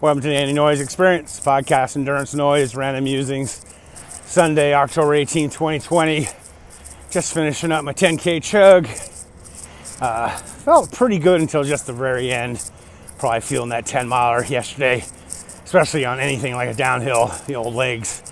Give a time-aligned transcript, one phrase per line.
[0.00, 3.66] Welcome to the Andy Noise Experience, podcast endurance noise, random musings.
[4.26, 6.28] Sunday, October 18, 2020.
[7.10, 8.86] Just finishing up my 10K chug.
[10.00, 12.70] Uh, felt pretty good until just the very end.
[13.18, 15.04] Probably feeling that 10 miler yesterday,
[15.64, 17.32] especially on anything like a downhill.
[17.48, 18.22] The old legs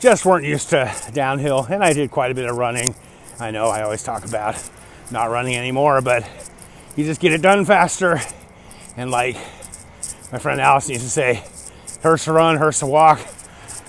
[0.00, 2.96] just weren't used to downhill, and I did quite a bit of running.
[3.38, 4.60] I know I always talk about
[5.12, 6.28] not running anymore, but
[6.96, 8.18] you just get it done faster.
[8.96, 9.36] And like
[10.32, 11.42] my friend Allison used to say,
[12.02, 13.20] "Hurts to run, hurts to walk.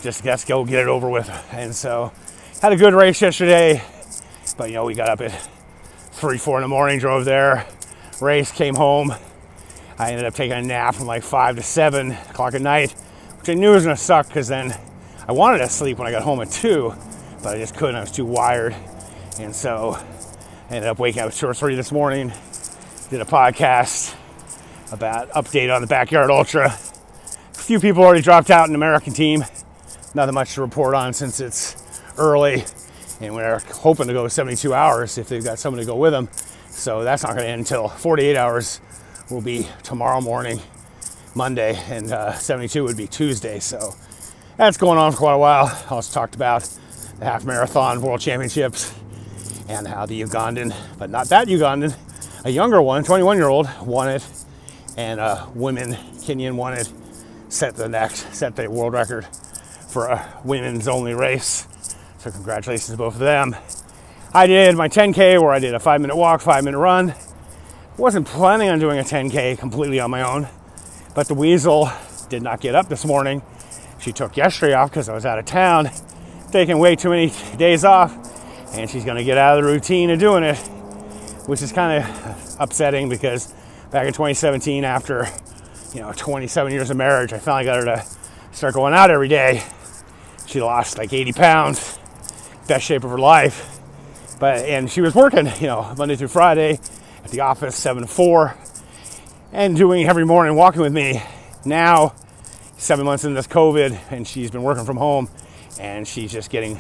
[0.02, 2.12] Just let's go get it over with." And so,
[2.62, 3.82] had a good race yesterday,
[4.58, 5.50] but you know we got up at
[6.12, 7.66] three, four in the morning, drove there,
[8.22, 9.14] race, came home.
[10.00, 12.92] I ended up taking a nap from like five to seven o'clock at night,
[13.40, 14.76] which I knew was gonna suck because then
[15.28, 16.94] I wanted to sleep when I got home at two,
[17.44, 17.96] but I just couldn't.
[17.96, 18.76] I was too wired,
[19.40, 19.98] and so
[20.70, 22.32] I ended up waking up at two or three this morning.
[23.10, 24.17] Did a podcast
[24.92, 26.68] about update on the backyard ultra.
[26.68, 29.44] A few people already dropped out in the American team.
[30.14, 31.76] Nothing much to report on since it's
[32.18, 32.64] early,
[33.22, 36.30] and we're hoping to go 72 hours if they've got someone to go with them.
[36.70, 38.82] So that's not going to end until 48 hours.
[39.30, 40.62] Will be tomorrow morning,
[41.36, 43.60] Monday, and uh, 72 would be Tuesday.
[43.60, 43.94] So
[44.56, 45.66] that's going on for quite a while.
[45.66, 46.64] I also talked about
[47.20, 48.94] the half marathon world championships
[49.68, 51.94] and how the Ugandan, but not that Ugandan,
[52.46, 54.26] a younger one, 21 year old, won it
[54.98, 56.90] and uh, women Kenyan wanted
[57.50, 59.26] set the next set the world record
[59.90, 61.68] for a women's only race.
[62.18, 63.56] So congratulations to both of them.
[64.34, 67.14] I did my 10k where I did a five minute walk, five minute run.
[67.96, 70.48] Wasn't planning on doing a 10k completely on my own,
[71.16, 71.90] but the weasel
[72.30, 73.42] did not get up this morning.
[74.00, 75.90] She took yesterday off because I was out of town,
[76.52, 78.14] taking way too many days off,
[78.76, 80.58] and she's to get out of the routine of doing it,
[81.48, 83.54] which is kind of upsetting because
[83.92, 85.28] back in 2017 after
[85.94, 88.18] you know 27 years of marriage i finally got her to
[88.58, 89.62] start going out every day.
[90.48, 92.00] She lost like 80 pounds
[92.68, 93.80] best shape of her life.
[94.40, 96.80] But and she was working you know monday through friday
[97.24, 98.58] at the office 7 to 4
[99.54, 101.22] and doing every morning walking with me.
[101.66, 102.16] Now
[102.78, 105.30] seven months into this covid and she's been working from home
[105.80, 106.78] and she's just getting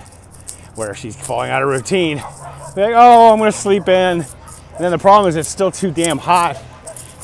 [0.75, 2.17] where she's falling out of routine.
[2.17, 4.21] Like oh i'm gonna sleep in.
[4.21, 6.61] And then the problem is it's still too damn hot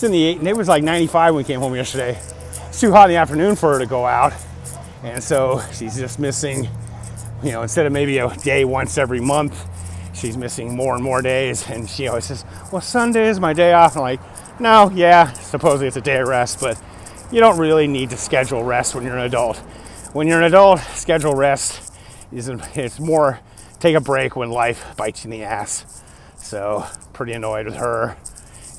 [0.04, 2.20] in the eight, and it was like 95 when we came home yesterday.
[2.68, 4.34] It's too hot in the afternoon for her to go out,
[5.04, 6.68] and so she's just missing.
[7.44, 9.68] You know, instead of maybe a day once every month,
[10.14, 11.68] she's missing more and more days.
[11.70, 15.34] And she always says, "Well, Sunday is my day off." And I'm like, "No, yeah,
[15.34, 16.80] supposedly it's a day of rest, but
[17.32, 19.58] you don't really need to schedule rest when you're an adult.
[20.14, 21.92] When you're an adult, schedule rest
[22.32, 23.40] is it's more
[23.80, 25.86] take a break when life bites you in the ass."
[26.38, 28.16] So pretty annoyed with her.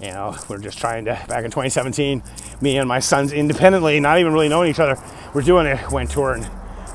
[0.00, 2.22] You know, we're just trying to, back in 2017,
[2.60, 5.00] me and my sons independently, not even really knowing each other,
[5.32, 6.50] we're doing it, went to her and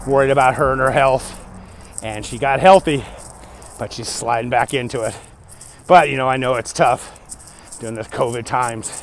[0.06, 1.36] worried about her and her health.
[2.04, 3.04] And she got healthy,
[3.78, 5.18] but she's sliding back into it.
[5.88, 9.02] But, you know, I know it's tough during this COVID times.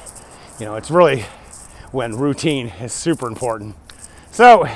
[0.61, 1.23] You know, it's really
[1.91, 3.77] when routine is super important.
[4.31, 4.69] So,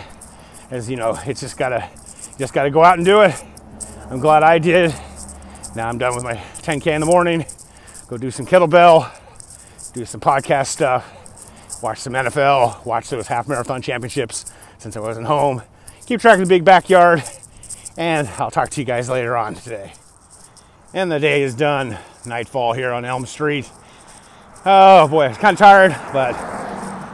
[0.71, 1.89] as you know, it's just gotta,
[2.39, 3.35] just gotta go out and do it.
[4.11, 4.95] I'm glad I did.
[5.77, 7.45] Now I'm done with my 10K in the morning
[8.11, 9.09] go do some kettlebell,
[9.93, 15.29] do some podcast stuff, watch some NFL, watch those half marathon championships since I wasn't
[15.29, 15.63] home,
[16.07, 17.23] keep track of the big backyard,
[17.97, 19.93] and I'll talk to you guys later on today.
[20.93, 21.99] And the day is done.
[22.27, 23.71] Nightfall here on Elm Street.
[24.67, 26.33] Oh boy, I'm kind of tired, but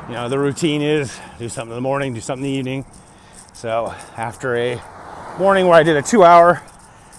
[0.09, 2.87] you know, the routine is do something in the morning, do something in the evening.
[3.53, 4.81] So after a
[5.39, 6.63] morning where I did a two hour,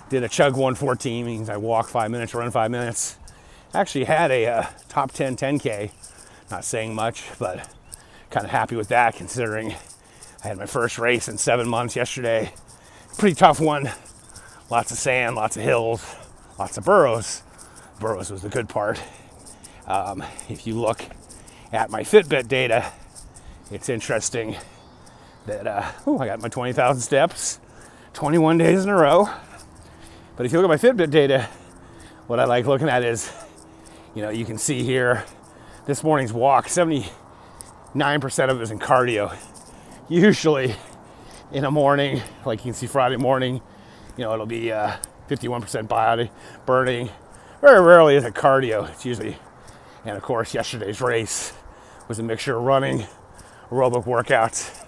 [0.09, 3.17] did a chug 114, means I walk five minutes, run five minutes,
[3.77, 5.91] actually had a uh, top 10 10K.
[6.49, 7.69] Not saying much, but
[8.29, 9.75] kind of happy with that considering
[10.43, 12.53] I had my first race in seven months yesterday.
[13.17, 13.91] Pretty tough one.
[14.69, 16.15] Lots of sand, lots of hills,
[16.57, 17.43] lots of burros.
[17.99, 19.01] Burros was the good part.
[19.85, 21.05] Um, if you look
[21.71, 22.91] at my Fitbit data,
[23.71, 24.57] it's interesting
[25.45, 27.59] that, uh, oh, I got my 20,000 steps
[28.13, 29.29] 21 days in a row.
[30.35, 31.47] But if you look at my Fitbit data,
[32.27, 33.31] what I like looking at is
[34.17, 35.23] you know, you can see here
[35.85, 37.05] this morning's walk, 79%
[38.49, 39.37] of it is in cardio.
[40.09, 40.73] Usually
[41.51, 43.61] in a morning, like you can see Friday morning,
[44.17, 44.93] you know, it'll be uh,
[45.29, 46.31] 51% body
[46.65, 47.11] burning.
[47.61, 48.89] Very rarely is it cardio.
[48.89, 49.37] It's usually,
[50.03, 51.53] and of course, yesterday's race
[52.07, 53.05] was a mixture of running,
[53.69, 54.83] aerobic workouts.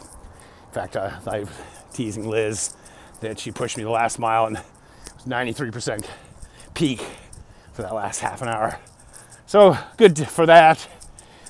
[0.69, 1.47] In fact, uh, I'm
[1.93, 2.75] teasing Liz
[3.21, 4.63] that she pushed me the last mile and it
[5.13, 6.03] was 93%
[6.73, 7.05] peak
[7.73, 8.79] for that last half an hour.
[9.49, 10.87] So good for that.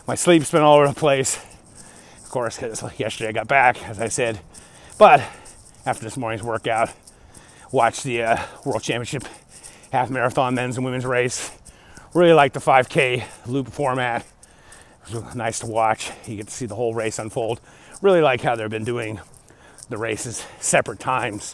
[0.07, 1.35] My sleep's been all over the place.
[2.23, 4.39] of course, because yesterday I got back, as I said.
[4.97, 5.19] But
[5.85, 6.93] after this morning's workout,
[7.73, 9.25] watched the uh, World Championship
[9.91, 11.51] half marathon men's and women's race.
[12.13, 14.25] Really like the 5K loop format.
[15.09, 16.09] It was nice to watch.
[16.25, 17.59] You get to see the whole race unfold.
[18.01, 19.19] Really like how they've been doing
[19.89, 21.53] the races separate times.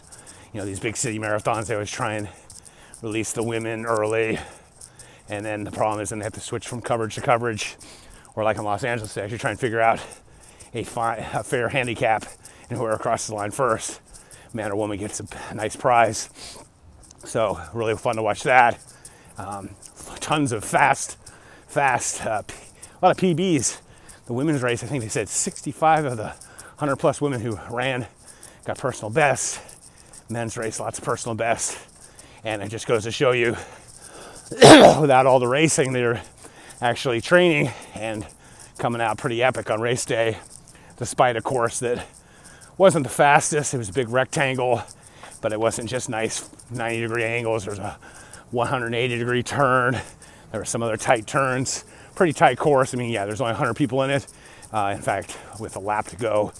[0.52, 2.28] You know, these big city marathons, they always try and
[3.02, 4.38] release the women early.
[5.28, 7.76] And then the problem is then they have to switch from coverage to coverage.
[8.34, 10.00] Or like in Los Angeles, they actually try and figure out
[10.74, 12.24] a, a fair handicap
[12.68, 14.00] and whoever crosses the line first,
[14.52, 16.30] man or woman gets a nice prize.
[17.24, 18.78] So really fun to watch that.
[19.38, 19.70] Um,
[20.20, 21.18] tons of fast,
[21.66, 22.42] fast, uh,
[23.02, 23.80] a lot of PBs.
[24.26, 28.06] The women's race, I think they said 65 of the 100 plus women who ran
[28.64, 29.60] got personal best.
[30.28, 31.78] Men's race, lots of personal best.
[32.42, 33.56] And it just goes to show you,
[35.00, 36.22] without all the racing, they're
[36.80, 38.24] actually training and
[38.78, 40.38] coming out pretty epic on race day,
[40.98, 42.06] despite a course that
[42.78, 43.74] wasn't the fastest.
[43.74, 44.82] It was a big rectangle,
[45.40, 47.64] but it wasn't just nice 90 degree angles.
[47.64, 47.98] There was a
[48.52, 50.00] 180 degree turn.
[50.52, 51.84] There were some other tight turns.
[52.14, 52.94] Pretty tight course.
[52.94, 54.28] I mean, yeah, there's only 100 people in it.
[54.72, 56.52] Uh, in fact, with a lap to go,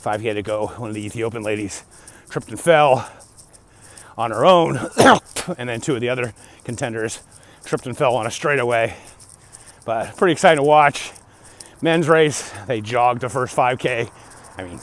[0.00, 1.82] 5K to go, one of the Ethiopian ladies
[2.28, 3.10] tripped and fell
[4.16, 4.76] on her own,
[5.58, 7.20] and then two of the other contenders
[7.64, 8.96] tripped and fell on a straightaway.
[9.84, 11.12] But pretty exciting to watch.
[11.80, 14.10] Men's race, they jogged the first 5K.
[14.56, 14.78] I mean,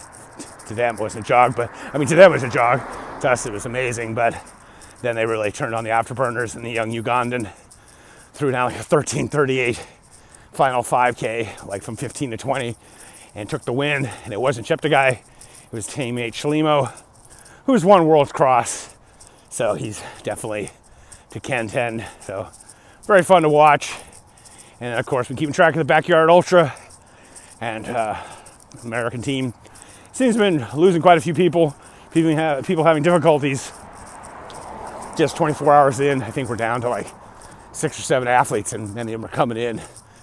[0.68, 2.82] to them it wasn't a jog, but I mean, to them it was a jog.
[3.22, 4.36] To us, it was amazing, but
[5.02, 7.52] then they really turned on the afterburners, and the young Ugandan
[8.34, 9.80] threw down like a 13:38
[10.54, 12.76] final 5K, like from 15 to 20,
[13.36, 14.10] and took the win.
[14.24, 16.92] And it wasn't Cheptegei, it was teammate Shalimo,
[17.66, 18.96] who's won World Cross.
[19.50, 20.72] So he's definitely
[21.32, 22.06] to Ken 10.
[22.22, 22.48] So
[23.06, 23.96] very fun to watch.
[24.80, 26.74] And of course, we're keeping track of the Backyard Ultra
[27.60, 28.16] and uh,
[28.84, 29.54] American team.
[30.12, 31.76] Seems to been losing quite a few people.
[32.12, 33.72] People, have, people having difficulties
[35.20, 37.08] just 24 hours in, I think we're down to like
[37.74, 39.82] six or seven athletes, and many of them are coming in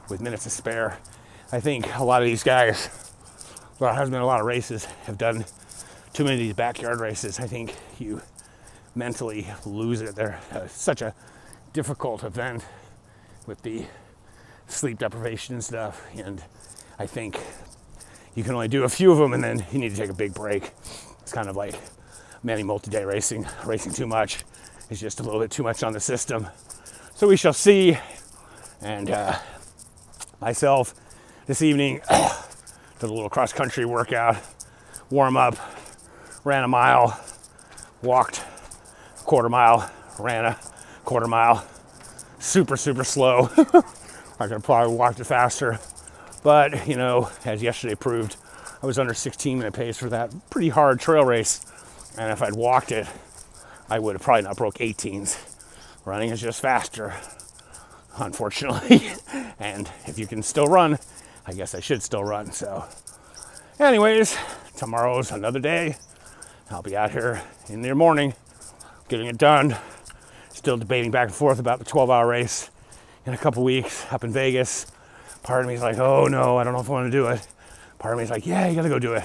[0.09, 0.99] with minutes to spare.
[1.53, 2.89] I think a lot of these guys,
[3.79, 5.45] well, there has been a lot of races, have done
[6.15, 7.39] too many of these backyard races.
[7.39, 8.23] I think you
[8.97, 10.17] mentally lose it.
[10.17, 11.15] They're uh, such a
[11.73, 12.65] difficult event
[13.47, 13.85] with the
[14.67, 16.43] sleep deprivation and stuff, and
[16.99, 17.39] I think
[18.35, 20.15] you can only do a few of them, and then you need to take a
[20.15, 20.73] big break.
[21.21, 21.75] It's kind of like
[22.43, 24.45] many multi-day racing, racing too much
[24.91, 26.47] is just a little bit too much on the system.
[27.15, 27.99] So we shall see.
[28.81, 29.39] And uh,
[30.41, 30.95] myself
[31.47, 34.37] this evening did a little cross country workout,
[35.11, 35.57] warm up,
[36.45, 37.19] ran a mile,
[38.03, 38.45] walked
[39.27, 40.59] quarter mile, ran a
[41.05, 41.67] quarter mile,
[42.39, 43.51] super, super slow.
[44.39, 45.79] I could have probably walked it faster.
[46.43, 48.37] But, you know, as yesterday proved,
[48.83, 51.67] I was under 16 minute pace for that pretty hard trail race.
[52.17, 53.07] And if I'd walked it,
[53.91, 55.39] I would have probably not broke 18s.
[56.05, 57.15] Running is just faster,
[58.19, 59.11] unfortunately.
[59.59, 60.99] and if you can still run,
[61.47, 62.53] I guess I should still run.
[62.53, 62.85] So,
[63.81, 64.37] anyways,
[64.77, 65.97] tomorrow's another day.
[66.71, 68.35] I'll be out here in the morning
[69.09, 69.77] getting it done.
[70.51, 72.71] Still debating back and forth about the 12 hour race
[73.25, 74.87] in a couple weeks up in Vegas.
[75.43, 77.27] Part of me is like, oh no, I don't know if I want to do
[77.27, 77.47] it.
[77.99, 79.25] Part of me is like, yeah, you gotta go do it.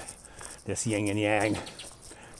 [0.65, 1.57] This yin and yang.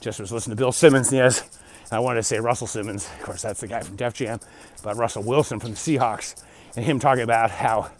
[0.00, 1.58] Just was listening to Bill Simmons, and yes,
[1.90, 4.40] I wanted to say Russell Simmons, of course, that's the guy from Def Jam,
[4.82, 6.42] but Russell Wilson from the Seahawks,
[6.74, 7.90] and him talking about how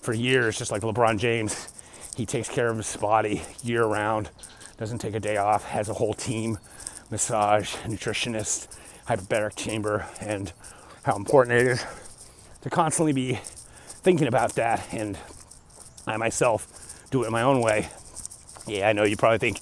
[0.00, 1.68] for years, just like LeBron James,
[2.16, 4.30] he takes care of his body year round,
[4.78, 6.58] doesn't take a day off, has a whole team,
[7.10, 8.68] massage, nutritionist,
[9.16, 10.52] hyperbaric chamber, and
[11.02, 11.84] how important it is
[12.62, 13.38] to constantly be
[14.02, 14.86] thinking about that.
[14.92, 15.18] And
[16.06, 17.88] I myself do it my own way.
[18.66, 19.60] Yeah, I know you probably think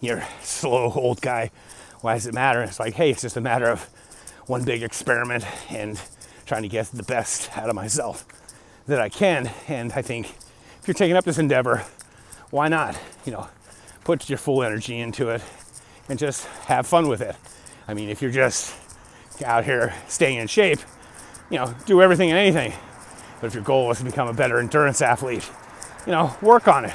[0.00, 1.50] you're slow old guy
[2.02, 2.62] why does it matter?
[2.62, 3.88] It's like, hey, it's just a matter of
[4.46, 6.00] one big experiment and
[6.46, 8.26] trying to get the best out of myself
[8.86, 9.50] that I can.
[9.68, 10.26] And I think
[10.80, 11.84] if you're taking up this endeavor,
[12.50, 12.98] why not?
[13.24, 13.48] You know,
[14.02, 15.42] put your full energy into it
[16.08, 17.36] and just have fun with it.
[17.86, 18.76] I mean, if you're just
[19.44, 20.80] out here staying in shape,
[21.50, 22.72] you know, do everything and anything.
[23.40, 25.48] But if your goal is to become a better endurance athlete,
[26.06, 26.94] you know, work on it.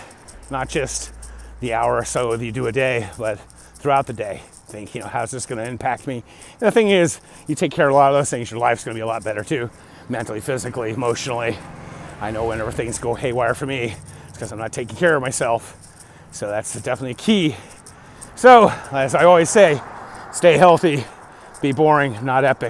[0.49, 1.13] Not just
[1.59, 3.39] the hour or so that you do a day, but
[3.75, 6.23] throughout the day think, you know, how's this going to impact me?
[6.53, 8.83] And the thing is, you take care of a lot of those things, your life's
[8.83, 9.69] going to be a lot better too,
[10.09, 11.57] mentally, physically, emotionally.
[12.19, 13.95] I know whenever things go haywire for me,
[14.27, 15.75] it's because I'm not taking care of myself.
[16.31, 17.55] So that's definitely key.
[18.35, 19.81] So, as I always say,
[20.31, 21.05] stay healthy,
[21.61, 22.65] be boring, not epic.